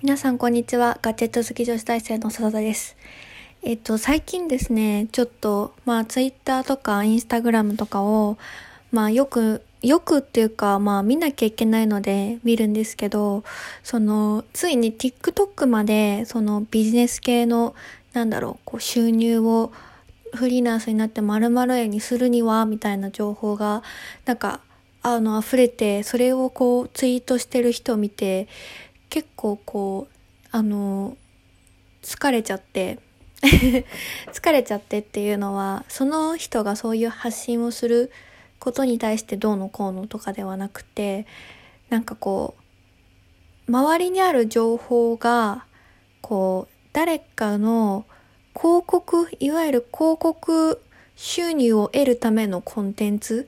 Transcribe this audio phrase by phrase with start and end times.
[0.00, 0.96] 皆さんこんにちは。
[1.02, 2.96] ガジェット好き女子大生の笹田です。
[3.62, 8.38] えっと、最近ですね、ちょっと、まあ、ツイッターとかインスタグラムとかを、
[8.92, 13.42] まあ、よく、よくっていうか、まあ、見なきゃいけないので見るんですけど、
[13.82, 17.74] その、ついに TikTok まで、そのビジネス系の、
[18.12, 19.72] なんだろう、こう、収入を
[20.32, 23.82] フリーランスになって〇〇円にするには、みたいな情報が、
[24.26, 24.60] なんか、
[25.02, 28.46] あの、溢れて、それをこう、ツイートしてる人を見て、
[29.10, 30.14] 結構こう、
[30.50, 31.16] あの、
[32.02, 32.98] 疲れちゃって、
[34.32, 38.10] 疲れちゃってっていうのは、その人がそういう発信をする
[38.58, 41.26] ことに対してどうのこうのとかではなくて、
[41.88, 42.54] なんかこ
[43.68, 45.64] う、周りにある情報が、
[46.20, 48.06] こう、誰かの
[48.56, 50.80] 広告、いわゆる広告
[51.14, 53.46] 収入を得るためのコンテンツ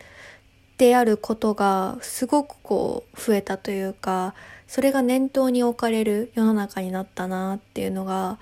[0.81, 4.33] であることがすごくこう増えたというか、
[4.67, 8.39] それが念頭に置かれる世の中になったなっていうのが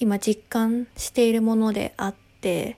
[0.00, 2.76] 今実感しているものであって、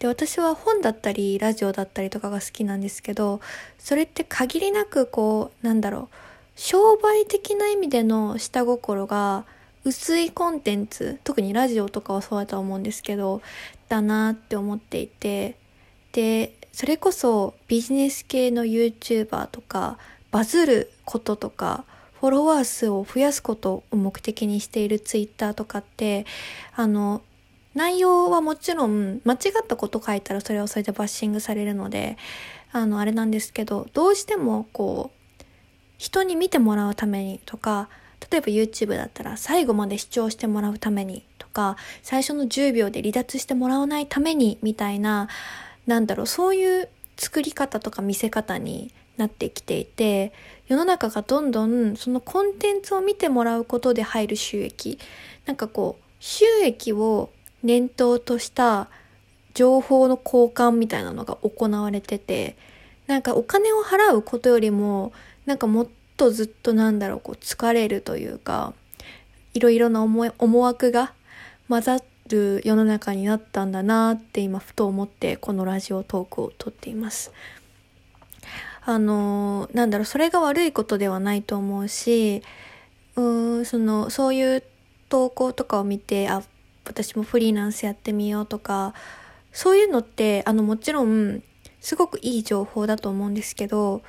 [0.00, 3.40] で、私は本だったりラジオだったりとかが好きなんですけど、
[3.78, 6.14] それって限りなくこう、なんだろう、
[6.54, 9.46] 商売的な意味での下心が
[9.86, 13.40] 薄いコンテンツ、特にラジオとかはそうだと思うんですけど、
[13.88, 15.56] だなって思っていて、
[16.12, 19.98] で、それこそビジネス系の YouTuber とか、
[20.30, 21.84] バズることとか、
[22.18, 26.24] フォロワー数を増やすことを目的にしている Twitter とかって、
[26.74, 27.22] あの、
[27.74, 32.16] 内容はもちろん間違ったこと書いたらそれはそれでバッシングされるので、
[32.72, 35.44] あの、あれなんですけど、どうしてもこう、
[35.98, 37.88] 人に見てもらうためにとか、
[38.30, 45.28] 例えば YouTube だったら最後まで視聴してもらうためにとか、最初の10秒で離脱してもらわないためにみたいな、
[45.86, 50.32] なんだろう、そういう作り方とか見せ方になってきていて、
[50.68, 54.98] 世の中がどんどんそのコンテンツを見てもらうことで入る収益、
[55.46, 57.30] なんかこう、収益を
[57.62, 58.88] 念頭とした
[59.54, 62.56] 情報の交換みたいなのが行われてて、
[63.06, 65.12] なんかお金を払うことよりも、
[65.46, 68.72] なんかもっとずっとなんだろう、こう疲れるというか、
[69.54, 71.12] いろいろな思い思惑が
[71.68, 77.32] 混ざってる世の中になったんだなって今ふと思ってこのラジオトークを撮っています。
[78.84, 82.42] あのーなんだろう、それが悪いことではないと思うし、
[83.14, 83.22] う
[83.60, 84.62] ん、その、そういう
[85.08, 86.42] 投稿とかを見て、あ、
[86.84, 88.94] 私もフリーランスやってみようとか、
[89.52, 91.42] そういうのって、あの、もちろん、
[91.80, 94.02] すごくいい情報だと思うんですけど、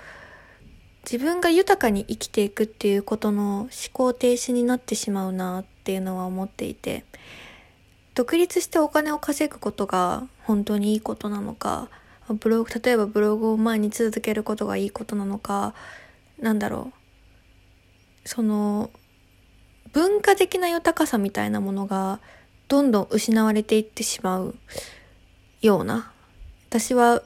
[1.03, 7.03] 自分が豊かに生きていくっていうことの思考停止になってしまうなっていうのは思っていて、
[8.16, 11.90] 独立してお金を稼ぐことが本当にいいことなのか、
[12.29, 15.74] ブログ、例えばブログを前に続けることがいいことなのか、
[16.40, 16.91] なんだろ
[18.25, 18.29] う。
[18.29, 18.91] その、
[19.91, 22.19] 文化的な豊かさみたいなものが
[22.68, 24.56] どんどん失われていってしまう
[25.62, 26.12] ような。
[26.69, 27.22] 私は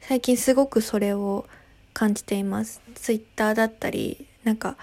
[0.00, 1.46] 最近すごくそれを
[1.92, 2.80] 感じています。
[2.94, 4.76] ツイッターだったり、なんか、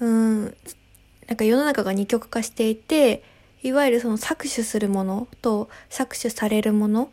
[0.00, 3.22] うん、なんか世の中が二極化していて、
[3.62, 7.10] いわゆるその搾取するものと搾取されるもの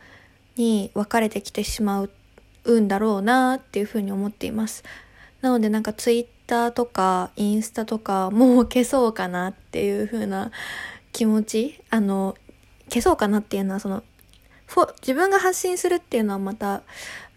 [0.56, 2.08] に分かれてきてしま
[2.66, 4.84] うんだろうなっていうふうに思っています。
[5.42, 10.52] なのでなんかツイッターとかインスタとかもう消そうかなっていうふうな
[11.14, 12.36] 気持ちあの、
[12.90, 14.04] 消そうかなっていうのはその、
[15.02, 16.84] 自分が発信するっていうのはまた、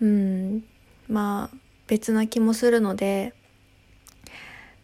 [0.00, 0.64] うん、
[1.08, 1.56] まあ
[1.86, 3.34] 別な気もするので、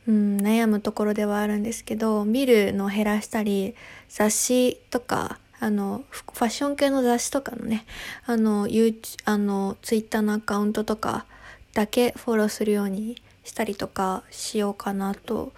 [0.08, 3.74] うん、悩むところではあるんですけど、見るのを減らしたり、
[4.08, 7.84] 雑誌とか、あの、ファッション系の雑誌とかのね、
[8.24, 11.26] あの、YouTube、あの、ツイッターのアカウントとか
[11.74, 15.52] だけフォローするようにしたりとかしようかなと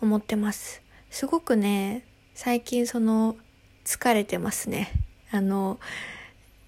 [0.00, 0.82] 思ってます。
[1.10, 3.34] すごくね、最近その、
[3.84, 4.92] 疲れてますね。
[5.32, 5.80] あの、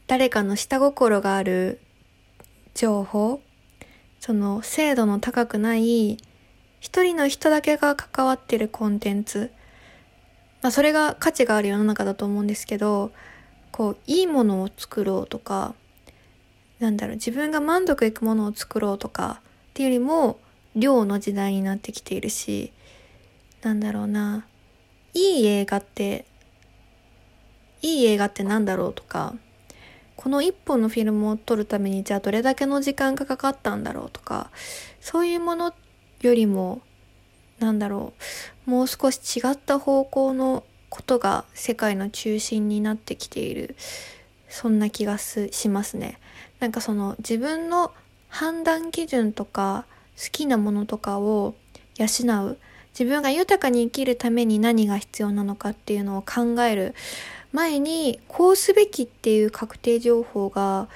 [0.09, 1.81] 誰かの下心がある
[2.75, 3.41] 情報、
[4.19, 6.19] その、精度の高くない、
[6.81, 9.50] 一人の人だけが関わってるコンテンツ。
[10.63, 13.13] まあそれが価値がある世の中だと思うんですけど、
[13.71, 15.75] こう、いいものを作ろうとか、
[16.78, 19.41] なんだろう、自分が満足いくものを作ろうとか、
[19.71, 20.39] っていうよりも、
[20.75, 22.72] 量の時代になってきているし、
[23.63, 24.47] なんだろうな、
[25.15, 26.25] いい映画って、
[27.83, 29.34] いい映画ってなんだろうとか、
[30.16, 34.51] この一本のフィルムを撮るためにじゃあどれだけの時間がかかったんだろうとか、
[35.01, 35.88] そういうものって
[36.20, 36.80] よりも、
[37.59, 38.12] なんだろ
[38.66, 43.76] う、もう少し違った方向のことが世界の中心になってきている、
[44.48, 46.18] そんな気がしますね。
[46.60, 47.92] なんかその自分の
[48.28, 49.86] 判断基準とか
[50.22, 51.54] 好きなものとかを
[51.97, 52.06] 養
[52.47, 52.59] う、
[52.98, 56.94] 自分が豊かに生きるために何が必要なのかっていうのを考える
[57.53, 60.88] 前にこうすべきっていう確定情報が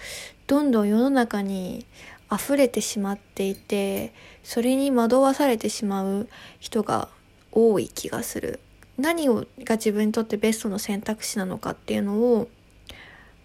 [0.47, 1.87] どんどん世の中に
[2.33, 4.13] 溢れてしまっていて
[4.43, 7.09] それに惑わされてしまう人が
[7.51, 8.61] 多い気がする。
[8.99, 12.49] 何をが自分にとってベストの選択肢なのかっていうのを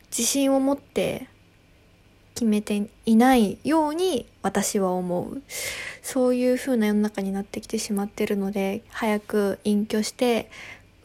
[0.09, 1.27] 自信を持って
[2.35, 5.41] 決めていないように私は思う。
[6.01, 10.49] そういう風な世の中になってきてしまってるので早く隠居して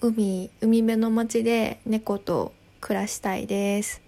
[0.00, 4.01] 海海辺の町で猫と暮らしたいです。